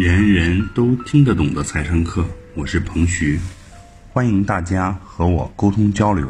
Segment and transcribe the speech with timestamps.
[0.00, 3.38] 人人都听得懂的财商课，我是彭徐，
[4.10, 6.26] 欢迎大家和我沟通交流。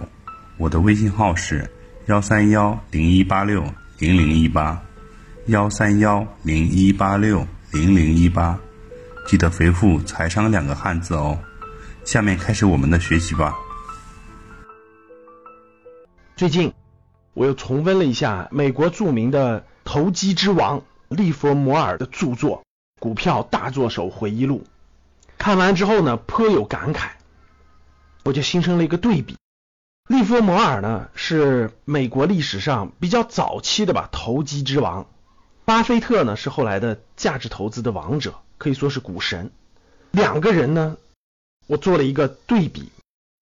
[0.57, 1.71] 我的微信号是
[2.07, 3.63] 幺三幺零一八六
[4.01, 4.83] 零零一八，
[5.47, 8.59] 幺三幺零一八六零零一八，
[9.29, 11.39] 记得回复“财商”两个汉字哦。
[12.05, 13.55] 下面开始我们的学习吧。
[16.35, 16.73] 最近
[17.35, 22.65] 我又重温了一下美国著名的投机之王利弗摩尔的著作。
[23.01, 24.67] 股票大作手回忆录，
[25.39, 27.13] 看完之后呢，颇有感慨，
[28.25, 29.37] 我就形成了一个对比。
[30.07, 35.07] 利弗摩尔呢是美国历史上比较早期的吧投机之王，
[35.65, 39.51] 巴菲特呢是后来的价值投资的王者，可以说是股神。
[40.11, 40.99] 两个人呢，
[41.67, 42.93] 我做了一个对比。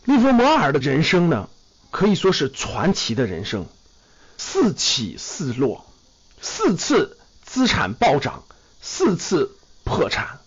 [0.05, 1.49] 利弗摩尔的人生呢，
[1.91, 3.67] 可以说是传奇的人生，
[4.37, 5.85] 四起四落，
[6.41, 8.45] 四次资产暴涨。
[8.81, 9.58] 四次
[9.89, 10.39] 破产，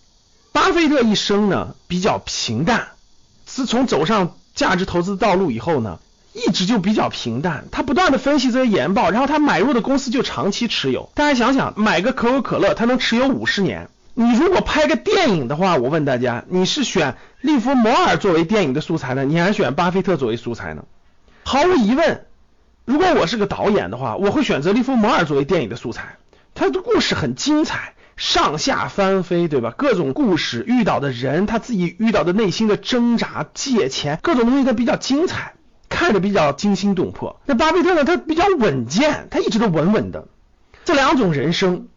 [0.52, 2.88] 巴菲特一生呢比较平淡。
[3.44, 5.98] 自从走上价值投资道路以后呢，
[6.32, 7.66] 一直就比较平淡。
[7.70, 11.10] 他不断的分析这些研报，然后他买入的公司就长期持有。
[11.14, 13.90] 大家想想，买个可口可乐，他能持有五十年。
[14.14, 20.84] 你如果拍个电影的话，我问大家，你是选利弗摩尔作为电影的素材呢，你还是选巴菲特作为素材呢？
[21.44, 22.24] 毫无疑问，
[22.84, 26.16] 如果我是个导演的话，我会选择利弗摩尔作为电影的素材。
[26.54, 27.94] 他的故事很精彩。
[28.16, 29.74] 上下翻飞，对吧？
[29.76, 35.54] 各种故事遇到的人，他自己遇到的内心的挣扎、借钱，各种东西都比较精彩，
[35.88, 37.40] 看着比较惊心动魄。
[37.46, 38.04] 那巴菲特呢？
[38.04, 40.28] 他比较稳健，他一直都稳稳的。
[40.84, 41.88] 这两种人生，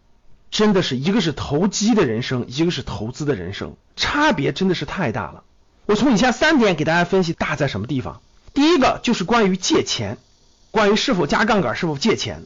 [0.50, 5.42] 真的是一个是投机的人生，一个是投资的人生，差别真的是太大了。
[5.86, 8.20] 我从以下三点给大家分析大在什么地方。
[8.54, 10.18] 第一个就是关于借钱，
[10.70, 12.44] 关于是否加杠杆，是否借钱。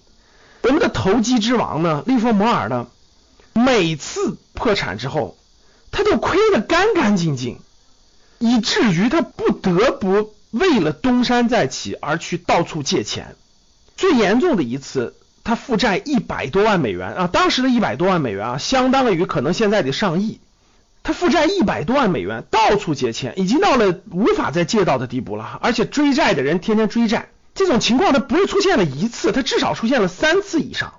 [0.63, 2.89] 我们的投机之王呢，利弗摩尔呢？
[3.71, 5.37] 每次破产之后，
[5.93, 7.61] 他都亏得干干净净，
[8.41, 13.37] 以至于他不得不为了东山再起而去到处借钱。
[13.97, 15.15] 最严重的一次，
[15.45, 20.41] 他负债一百多万美元啊，当时的一百多万美元啊，相当于可能现在的上亿。
[21.05, 25.61] 他负债一百多万美元，到处借钱，已经到了无法再借到的地步了。
[25.63, 30.95] 而且追债的人天天追债，这种情况他不是出现了一次，他至少出现了三次以上。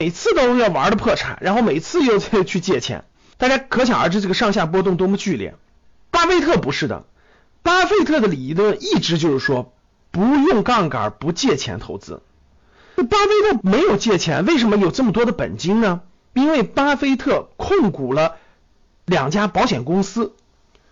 [0.00, 3.04] 每次都要玩的破产，然后每次又去去借钱，
[3.36, 5.54] 大家可想而知这个上下波动多么剧烈。
[6.10, 7.04] 巴菲特不是的，
[7.62, 9.74] 巴菲特的理论一直就是说
[10.10, 12.22] 不用杠杆，不借钱投资。
[12.96, 16.00] 巴菲特没有借钱，为什么有这么多的本金呢？
[16.32, 18.36] 因为巴菲特控股了
[19.04, 20.32] 两家保险公司，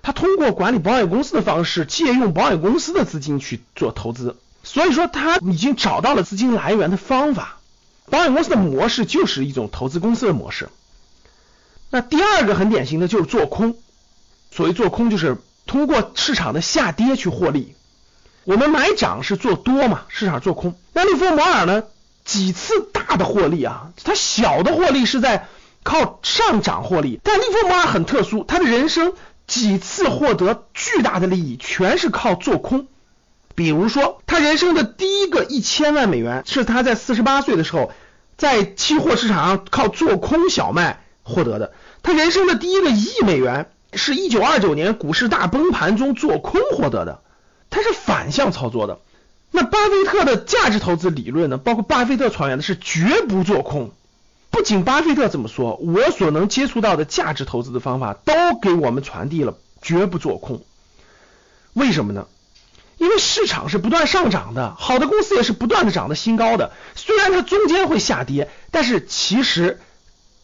[0.02, 7.54] 他通过管理保险公司的方式，借用保险公司的资金去做投资，所以说他已经找到了资金来源的方法。
[8.10, 10.68] 保险公司的模式就是一种投资公司的模式。
[11.90, 13.76] 那第二个很典型的就是做空，
[14.50, 17.74] 所谓做空就是通过市场的下跌去获利。
[18.44, 20.74] 我们买涨是做多嘛，市场做空。
[20.92, 21.84] 那利弗摩尔呢，
[22.24, 25.46] 几次大的获利啊，他小的获利是在
[25.82, 29.14] 靠上涨获利，但利弗摩尔很特殊，他的人生
[29.46, 32.86] 几次获得巨大的利益全是靠做空。
[33.58, 37.90] 比如说，他人生的第一个一千万美元是他在四十八岁的时候，
[38.36, 41.72] 在期货市场上靠做空小麦获得的。
[42.04, 47.20] 他人生的第一个一亿美元是一九二九年股市大崩盘中做空获得的。
[47.68, 49.00] 他是反向操作的。
[49.50, 51.58] 那巴菲特的价值投资理论呢？
[51.58, 53.90] 包括巴菲特传言的是绝不做空。
[54.50, 58.32] 不仅巴菲特这么说，我所能接触到的价值投资的方法都
[58.62, 60.62] 给我们传递了绝不做空。
[61.72, 62.28] 为什么呢？
[63.18, 66.72] 市场是不断上涨的，好的公司也是不断的涨的新高的。
[66.94, 69.80] 虽然它中间会下跌，但是其实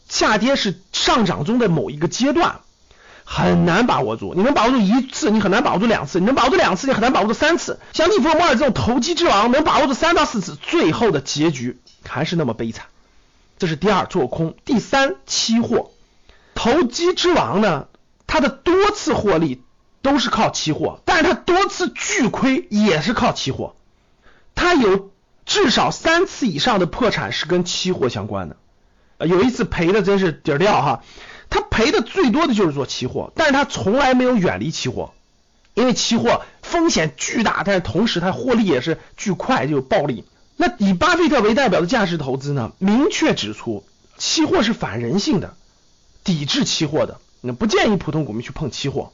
[0.09, 2.61] 下跌是上涨中的某一个阶段，
[3.25, 4.35] 很难把握住。
[4.35, 7.81] 你能把握住一次，你很难把握住两次；你能把握住两次，你很难把握住三次。
[7.93, 12.87] 像利弗莫尔这种投机之王，能把握住三到四次，最后的结局还是那么悲惨。
[13.59, 14.57] 这是第二，做空。
[14.65, 15.93] 第三，期货
[16.55, 17.87] 投机之王呢，
[18.27, 19.63] 它的多次获利。
[20.05, 23.75] 都是靠期货，但是他多次巨亏也是靠期货，
[24.55, 25.11] 他有
[25.47, 28.57] 至少三次以上的破产是跟期货相关的，
[29.27, 31.03] 有一次赔的真是底儿掉哈，
[31.49, 35.15] 他赔的最多的就是做期货，但是他从来没有远离期货，
[35.73, 40.27] 因为期货风险巨大，但是同时它获利也是巨快，就暴利。
[40.57, 43.85] 那以巴菲特为代表的价值投资呢，明确指出
[44.19, 45.57] 期货是反人性的，
[46.25, 49.13] 抵制期货的，那不建议普通股民去碰期货。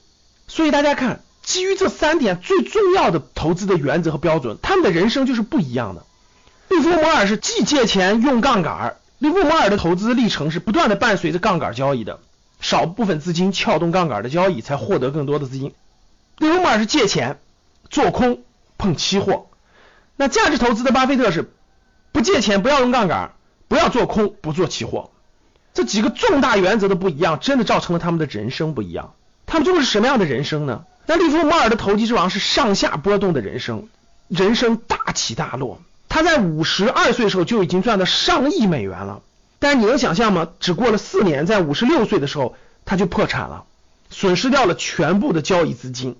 [0.50, 6.04] 所以大家看，基于这三点最重要的投资的原则和标准，他们的人生就是不一样的。
[6.68, 12.18] 利弗摩尔是既借钱用杠杆，利弗摩尔的投资历程是不断的伴随着杠杆交易的。
[12.60, 15.72] 少部分资金撬动杠杆的交易，才获得更多的资金。
[16.38, 17.38] 利弗莫尔是借钱
[17.88, 18.42] 做空
[18.76, 19.46] 碰期货，
[20.16, 21.48] 那价值投资的巴菲特是
[22.10, 23.34] 不借钱，不要用杠杆，
[23.68, 25.12] 不要做空，不做期货。
[25.74, 29.14] 这几个重大原则的不一样，真的造成了他们的人生不一样。
[29.50, 30.84] 他们究竟是什么样的人生呢？
[31.06, 33.88] 那利弗莫尔的投机之王是上下波动的人生，
[34.28, 35.82] 人生大起大落。
[36.08, 39.22] 他在五十二岁的时候就已经赚到上亿美元了，
[39.58, 40.48] 但是你能想象吗？
[40.60, 43.64] 只过了四年，在五十六岁的时候他就破产了，
[44.08, 46.16] 损失掉了全部的交易资金，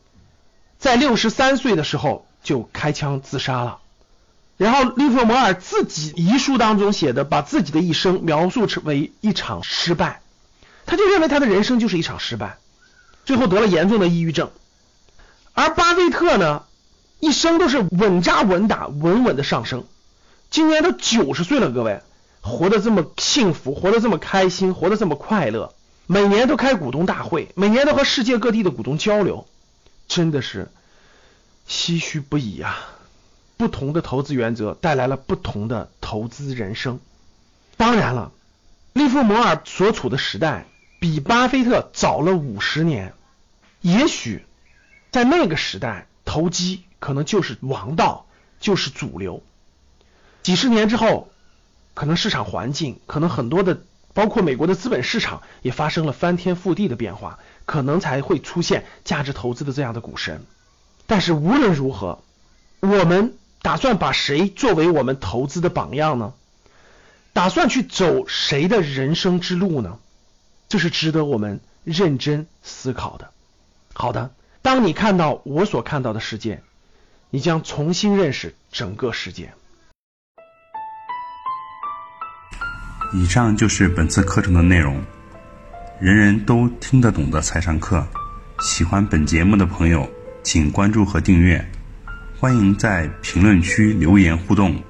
[0.81, 3.79] 在六十三岁的时候就开枪自杀了。
[4.57, 10.21] 然后利弗莫尔自己遗书当中写的，把自己的一生描述成为一场失败，
[10.85, 12.59] 他就认为他的人生就是一场失败，
[13.25, 14.51] 最后得了严重的抑郁症。
[15.53, 16.65] 而巴菲特呢，
[17.19, 19.85] 一生都是稳扎稳打，稳稳的上升。
[20.51, 22.01] 今年都九十岁了，各位，
[22.41, 25.75] 活得这么幸福，活得这么开心，活得这么快乐，
[26.07, 29.47] 每年都开股东大会，每年都和世界各地的股东交流，
[30.09, 30.71] 真的是
[31.69, 32.79] 唏嘘不已啊！
[33.57, 36.99] 不同的投资原则带来了不同的投资人生。
[37.77, 38.33] 当然了，
[38.95, 40.67] 利弗摩尔所处的时代
[41.01, 43.15] 比巴菲特早了五十年，
[43.81, 44.45] 也许。
[45.11, 48.27] 在那个时代，投机可能就是王道，
[48.61, 49.43] 就是主流。
[50.43, 51.33] 几十年之后，
[51.95, 53.81] 可能市场环境，可能很多的，
[54.15, 60.45] 包括美国的资本市场也发生了翻天覆地的变化，可能才会出现价值投资的这样的股神。
[61.07, 62.23] 但是无论如何，
[62.81, 66.35] 我们打算把谁作为我们投资的榜样呢？
[67.33, 69.99] 打算去走谁的人生之路呢？
[70.71, 73.33] 这是值得我们认真思考的。
[73.93, 74.31] 好的。
[74.63, 76.63] 当你看到我所看到的世界，
[77.31, 79.53] 你将重新认识整个世界。
[83.13, 85.03] 以上就是本次课程的内容，
[85.99, 88.07] 人人都听得懂的财商课。
[88.61, 90.09] 喜欢本节目的朋友，
[90.45, 91.69] 请关注和订阅。
[92.39, 94.81] 欢迎在评论区留言互动，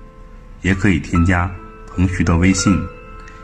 [0.60, 1.50] 也可以添加
[1.86, 2.76] 彭徐的微信：